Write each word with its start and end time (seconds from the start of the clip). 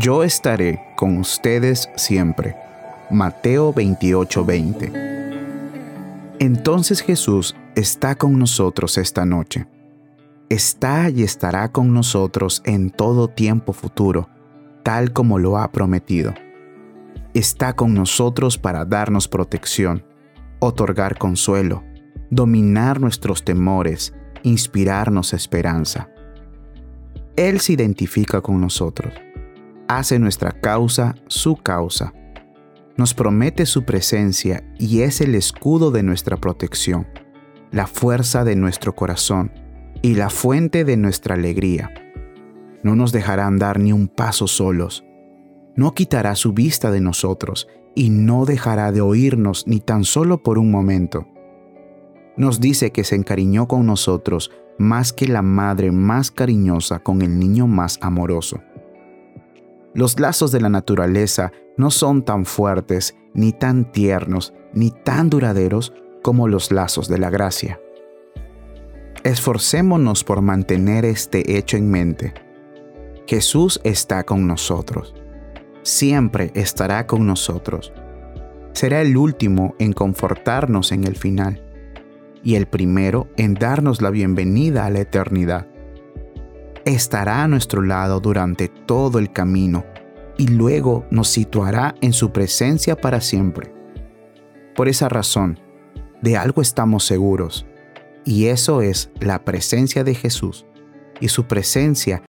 Yo 0.00 0.24
estaré 0.24 0.80
con 0.96 1.18
ustedes 1.18 1.88
siempre. 1.94 2.56
Mateo 3.10 3.72
28:20. 3.72 4.90
Entonces 6.40 7.00
Jesús 7.00 7.54
está 7.76 8.16
con 8.16 8.36
nosotros 8.36 8.98
esta 8.98 9.24
noche. 9.24 9.68
Está 10.48 11.10
y 11.10 11.22
estará 11.22 11.70
con 11.70 11.94
nosotros 11.94 12.60
en 12.64 12.90
todo 12.90 13.28
tiempo 13.28 13.72
futuro, 13.72 14.28
tal 14.82 15.12
como 15.12 15.38
lo 15.38 15.58
ha 15.58 15.70
prometido. 15.70 16.34
Está 17.32 17.74
con 17.74 17.94
nosotros 17.94 18.58
para 18.58 18.84
darnos 18.84 19.28
protección, 19.28 20.04
otorgar 20.58 21.18
consuelo, 21.18 21.84
dominar 22.30 23.00
nuestros 23.00 23.44
temores, 23.44 24.12
inspirarnos 24.42 25.32
esperanza. 25.34 26.08
Él 27.36 27.60
se 27.60 27.74
identifica 27.74 28.40
con 28.40 28.60
nosotros 28.60 29.14
hace 29.88 30.18
nuestra 30.18 30.52
causa 30.52 31.14
su 31.26 31.56
causa. 31.56 32.12
Nos 32.96 33.14
promete 33.14 33.66
su 33.66 33.84
presencia 33.84 34.64
y 34.78 35.00
es 35.00 35.20
el 35.20 35.34
escudo 35.34 35.90
de 35.90 36.02
nuestra 36.02 36.36
protección, 36.36 37.06
la 37.70 37.86
fuerza 37.86 38.44
de 38.44 38.56
nuestro 38.56 38.94
corazón 38.94 39.52
y 40.02 40.14
la 40.14 40.30
fuente 40.30 40.84
de 40.84 40.96
nuestra 40.96 41.34
alegría. 41.34 41.90
No 42.82 42.94
nos 42.94 43.12
dejará 43.12 43.46
andar 43.46 43.80
ni 43.80 43.92
un 43.92 44.08
paso 44.08 44.46
solos. 44.46 45.04
No 45.74 45.92
quitará 45.92 46.36
su 46.36 46.52
vista 46.52 46.90
de 46.90 47.00
nosotros 47.00 47.66
y 47.94 48.10
no 48.10 48.44
dejará 48.44 48.92
de 48.92 49.00
oírnos 49.00 49.66
ni 49.66 49.80
tan 49.80 50.04
solo 50.04 50.42
por 50.42 50.58
un 50.58 50.70
momento. 50.70 51.26
Nos 52.36 52.60
dice 52.60 52.90
que 52.92 53.04
se 53.04 53.16
encariñó 53.16 53.66
con 53.66 53.86
nosotros 53.86 54.50
más 54.78 55.12
que 55.12 55.26
la 55.26 55.42
madre 55.42 55.92
más 55.92 56.30
cariñosa 56.30 56.98
con 56.98 57.22
el 57.22 57.38
niño 57.38 57.66
más 57.66 57.98
amoroso. 58.02 58.60
Los 59.94 60.18
lazos 60.18 60.50
de 60.50 60.60
la 60.60 60.68
naturaleza 60.68 61.52
no 61.76 61.92
son 61.92 62.24
tan 62.24 62.46
fuertes, 62.46 63.14
ni 63.32 63.52
tan 63.52 63.92
tiernos, 63.92 64.52
ni 64.72 64.90
tan 64.90 65.30
duraderos 65.30 65.92
como 66.20 66.48
los 66.48 66.72
lazos 66.72 67.08
de 67.08 67.18
la 67.18 67.30
gracia. 67.30 67.80
Esforcémonos 69.22 70.24
por 70.24 70.42
mantener 70.42 71.04
este 71.04 71.56
hecho 71.56 71.76
en 71.76 71.90
mente. 71.90 72.34
Jesús 73.28 73.80
está 73.84 74.24
con 74.24 74.48
nosotros. 74.48 75.14
Siempre 75.82 76.50
estará 76.54 77.06
con 77.06 77.24
nosotros. 77.24 77.92
Será 78.72 79.00
el 79.00 79.16
último 79.16 79.76
en 79.78 79.92
confortarnos 79.92 80.90
en 80.90 81.04
el 81.04 81.14
final 81.14 81.62
y 82.42 82.56
el 82.56 82.66
primero 82.66 83.28
en 83.36 83.54
darnos 83.54 84.02
la 84.02 84.10
bienvenida 84.10 84.86
a 84.86 84.90
la 84.90 85.00
eternidad 85.00 85.68
estará 86.84 87.42
a 87.42 87.48
nuestro 87.48 87.82
lado 87.82 88.20
durante 88.20 88.68
todo 88.68 89.18
el 89.18 89.32
camino 89.32 89.84
y 90.36 90.48
luego 90.48 91.06
nos 91.10 91.28
situará 91.28 91.94
en 92.00 92.12
su 92.12 92.32
presencia 92.32 92.96
para 92.96 93.20
siempre. 93.20 93.72
Por 94.74 94.88
esa 94.88 95.08
razón, 95.08 95.60
de 96.20 96.36
algo 96.36 96.62
estamos 96.62 97.04
seguros, 97.04 97.66
y 98.24 98.46
eso 98.46 98.82
es 98.82 99.10
la 99.20 99.44
presencia 99.44 100.02
de 100.04 100.14
Jesús, 100.14 100.66
y 101.20 101.28
su 101.28 101.44
presencia 101.44 102.22